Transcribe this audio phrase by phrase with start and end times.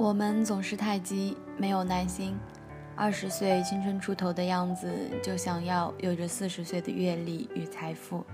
[0.00, 2.34] 我们总是太急，没有耐心。
[2.96, 4.90] 二十岁青春出头的样子，
[5.22, 8.24] 就想要有着四十岁的阅历与财富。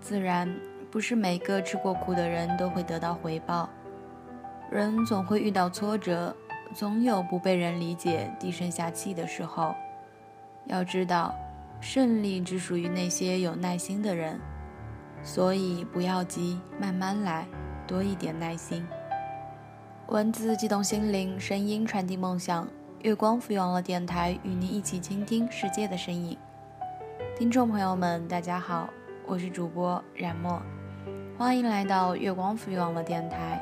[0.00, 0.48] 自然，
[0.88, 3.68] 不是每个吃过苦的人都会得到回报。
[4.70, 6.32] 人总会遇到挫折，
[6.72, 9.74] 总有不被人理解、低声下气的时候。
[10.66, 11.34] 要知道，
[11.80, 14.38] 胜利只属于那些有耐心的人。
[15.24, 17.48] 所以不要急，慢慢来，
[17.84, 18.86] 多一点耐心。
[20.12, 22.68] 文字激动心灵，声音传递梦想。
[23.00, 26.36] 月光赋予网络电台与您一起倾听世界的声音。
[27.34, 28.90] 听众朋友们，大家好，
[29.24, 30.60] 我是主播冉墨，
[31.38, 33.58] 欢迎来到月光赋予网络电台。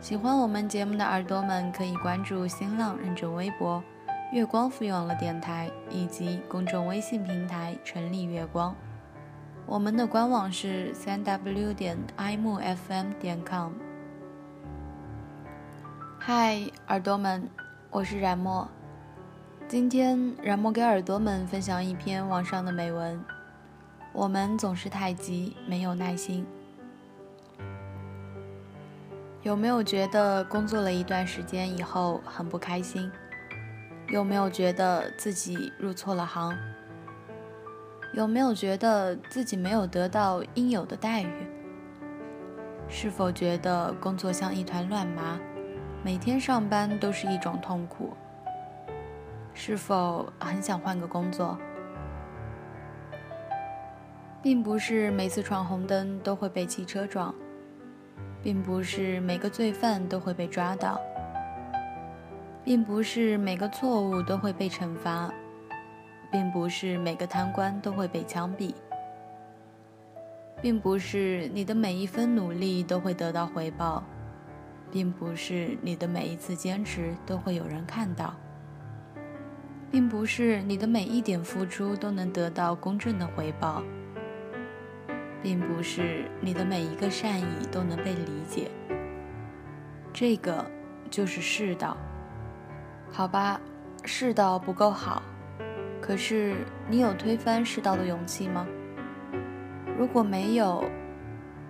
[0.00, 3.84] 喜欢我们节目的耳朵们，可以关注新浪认证微博
[4.32, 8.74] “月光赋予网络电台”以及公众微信平台“成立月光”。
[9.68, 13.72] 我们的官网是三 w 点 imufm 点 com。
[16.28, 17.48] 嗨，耳朵们，
[17.88, 18.68] 我是冉墨。
[19.68, 23.24] 今天，冉墨给耳朵们分享一篇网上的美文。
[24.12, 26.44] 我们总是太急，没有耐心。
[29.44, 33.08] 有没有觉得工作了一段时间以后很不开心？
[34.08, 36.58] 有没有觉得自己入错了行？
[38.12, 41.46] 有没有觉得自己没有得到应有的待遇？
[42.88, 45.38] 是否觉得工作像一团乱麻？
[46.06, 48.12] 每天上班都是一种痛苦。
[49.52, 51.58] 是否很想换个工作？
[54.40, 57.34] 并不是每次闯红灯都会被汽车撞，
[58.40, 61.00] 并不是每个罪犯都会被抓到，
[62.62, 65.28] 并不是每个错误都会被惩罚，
[66.30, 68.72] 并不是每个贪官都会被枪毙，
[70.62, 74.04] 并不是你的每一分努力都会得到回报。
[74.96, 78.34] 并不是你的每一次坚持都会有人看到，
[79.90, 83.82] 并不是你的每一点付出都能得到公正的回报，
[85.42, 88.70] 并不是你的每一个善意都能被理解。
[90.14, 90.64] 这个
[91.10, 91.94] 就是世道，
[93.12, 93.60] 好吧？
[94.02, 95.22] 世道不够好，
[96.00, 96.54] 可是
[96.88, 98.66] 你有推翻世道的勇气吗？
[99.98, 100.82] 如果没有，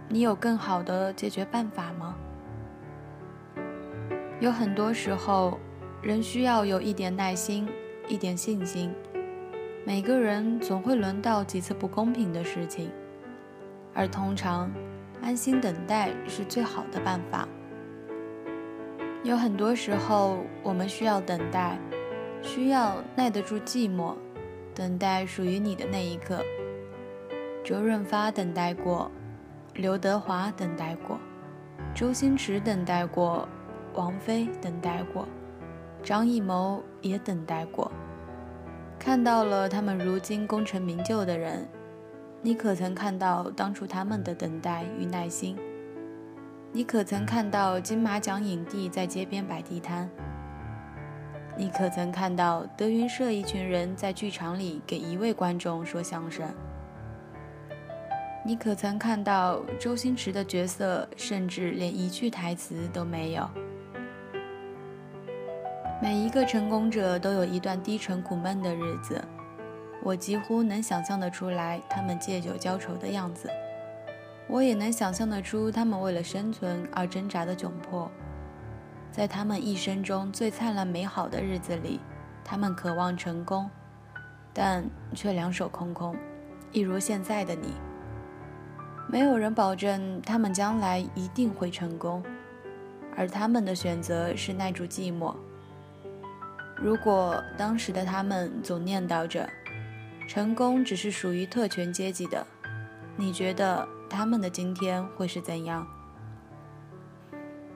[0.08, 2.14] 你有更好的解决办法吗？
[4.38, 5.58] 有很多时候，
[6.02, 7.66] 人需要有一点耐心，
[8.06, 8.92] 一点信心。
[9.86, 12.90] 每个人总会轮到几次不公平的事情，
[13.94, 14.70] 而通常，
[15.22, 17.48] 安心等待是最好的办法。
[19.24, 21.78] 有很多时候，我们需要等待，
[22.42, 24.14] 需要耐得住寂寞，
[24.74, 26.42] 等待属于你的那一刻。
[27.64, 29.10] 周润发等待过，
[29.72, 31.18] 刘德华等待过，
[31.94, 33.48] 周星驰等待过。
[33.96, 35.26] 王菲等待过，
[36.02, 37.90] 张艺谋也等待过。
[38.98, 41.66] 看到了他们如今功成名就的人，
[42.42, 45.56] 你可曾看到当初他们的等待与耐心？
[46.72, 50.08] 你可曾看到金马奖影帝在街边摆地摊？
[51.56, 56.46] 你可曾看到德云社一群人在剧场里给一位观众说相声？
[58.44, 63.48] 你可曾看到周星驰的角色甚至连一句台词都没有？
[65.98, 69.24] 每一个成功者都有一段低沉苦闷的日子，
[70.02, 73.48] 我几乎能想象得出来他们借酒浇愁的样子，
[74.46, 78.10] 我也能想象得出他们为了生存而挣扎的窘迫。
[79.10, 81.98] 在他们一生中最灿烂美好的日子里，
[82.44, 83.70] 他们渴望成功，
[84.52, 84.84] 但
[85.14, 86.14] 却两手空空，
[86.72, 87.72] 一如现在的你。
[89.08, 92.22] 没有人保证他们将来一定会成功，
[93.16, 95.34] 而他们的选择是耐住寂寞。
[96.76, 99.48] 如果当时的他们总念叨着，
[100.28, 102.46] 成功只是属于特权阶级的，
[103.16, 105.86] 你觉得他们的今天会是怎样？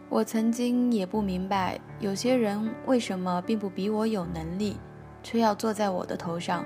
[0.08, 4.76] 我曾经也不明白，有些人为什么并不比我有能力，
[5.23, 6.64] 却要坐在我的头上？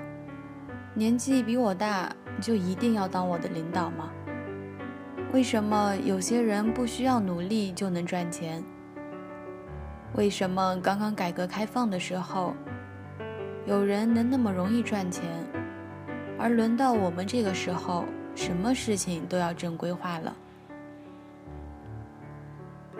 [0.93, 4.09] 年纪比我大，就一定要当我的领导吗？
[5.31, 8.63] 为什么有些人不需要努力就能赚钱？
[10.17, 12.53] 为什么刚刚改革开放的时候，
[13.65, 15.25] 有人能那么容易赚钱，
[16.39, 20.33] 而轮到我们这个时候，什么事情都要正规化了？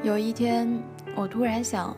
[0.04, 0.68] 有一天，
[1.16, 1.96] 我突然想，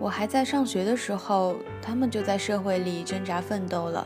[0.00, 4.04] 我还在上学的时候，他们就在社会里挣扎奋斗了。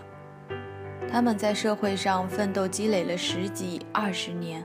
[1.11, 4.63] 他们在社会上奋斗积累了十几二十年，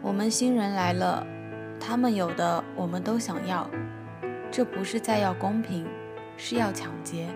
[0.00, 1.26] 我们新人来了，
[1.78, 3.68] 他们有的我们都想要。
[4.50, 5.86] 这不是在要公平，
[6.36, 7.28] 是要抢劫。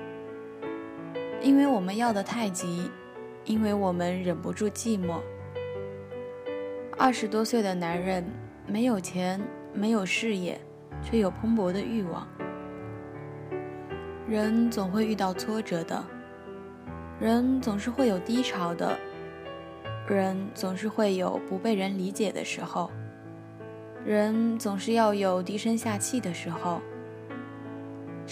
[1.40, 2.90] 因为我们要的太急，
[3.44, 5.20] 因为我们忍不住寂寞。
[6.96, 8.24] 二十多岁的男人，
[8.66, 9.40] 没有钱，
[9.74, 10.60] 没有事业，
[11.02, 12.26] 却有蓬勃的欲望。
[14.28, 16.02] 人总会遇到挫折的，
[17.20, 18.96] 人总是会有低潮的，
[20.08, 22.90] 人总是会有不被人理解的时候，
[24.04, 26.80] 人总是要有低声下气的时候。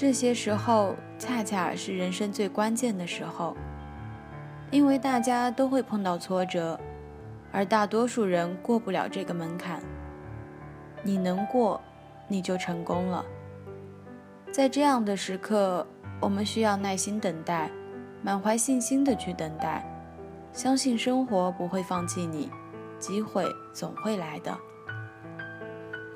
[0.00, 3.55] 这些时候，恰恰是人生最关键的时候，
[4.70, 6.81] 因为大家都会碰到挫折，
[7.52, 9.82] 而大多数人过不了这个门槛。
[11.02, 11.79] 你能过，
[12.29, 13.23] 你就成功了。
[14.50, 15.87] 在这样的时刻，
[16.19, 17.70] 我们需要耐心等待，
[18.23, 19.85] 满怀信心的去等待，
[20.50, 22.50] 相信生活不会放弃你，
[22.99, 23.44] 机会
[23.75, 24.56] 总会来的。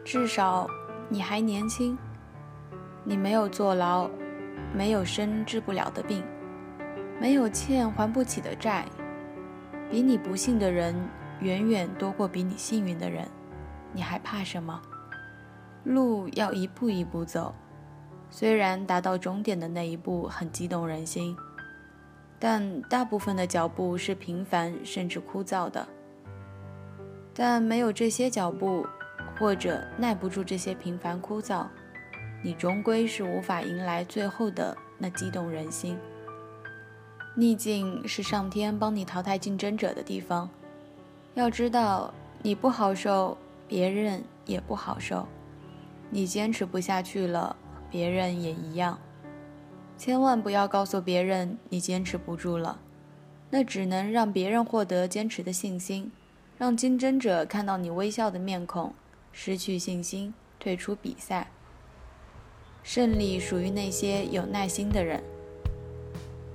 [0.06, 0.66] 至少
[1.10, 1.98] 你还年轻，
[3.04, 4.10] 你没有坐牢，
[4.74, 6.24] 没有生治不了的病，
[7.20, 8.86] 没有欠还不起的债，
[9.90, 10.96] 比你不幸的人
[11.40, 13.28] 远远多过比你幸运的人，
[13.92, 14.80] 你还怕什么？
[15.84, 17.54] 路要一步一步走。
[18.30, 21.36] 虽然达到终点的那一步很激动人心，
[22.38, 25.86] 但大部分的脚步是平凡甚至枯燥的。
[27.34, 28.86] 但没有这些脚步，
[29.38, 31.66] 或者耐不住这些平凡枯燥，
[32.44, 35.98] 你终归是无法迎来最后的那激动人心。
[37.34, 40.48] 逆境是上天帮你淘汰竞争者的地方。
[41.32, 42.12] 要知道，
[42.42, 43.36] 你不好受，
[43.66, 45.26] 别人也不好受。
[46.10, 47.56] 你坚持不下去了。
[47.90, 48.98] 别人也一样，
[49.96, 52.80] 千万不要告诉别人你坚持不住了，
[53.50, 56.10] 那只能让别人获得坚持的信心，
[56.58, 58.92] 让竞争者看到你微笑的面孔，
[59.30, 61.48] 失去信心，退出比赛。
[62.84, 65.22] 胜利属于那些有耐心的人，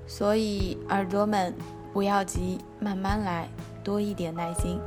[0.06, 1.56] 所以耳朵们
[1.92, 3.50] 不要急，慢慢来，
[3.84, 4.80] 多一点耐心。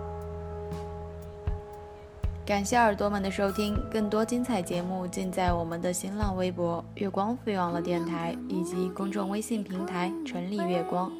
[2.47, 11.11] 感谢耳朵们的收听，更多精彩节目尽在我们的新浪微博“月光飞网络电台”以及公众微信平台“纯丽月光”。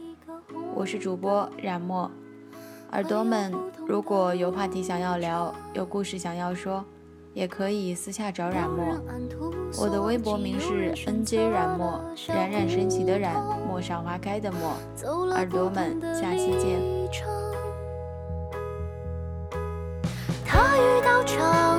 [0.73, 2.09] 我是主播冉墨。
[2.93, 3.53] 耳朵们，
[3.89, 6.85] 如果有话题想要聊，有故事想要说，
[7.35, 9.01] 也可以私下找冉墨。
[9.79, 13.35] 我的微博名是 NJ 冉墨，冉冉升起的冉，
[13.67, 14.77] 陌上花开的陌。
[15.31, 16.81] 耳朵们，下期见。
[20.45, 20.61] 长
[21.03, 21.72] 途车，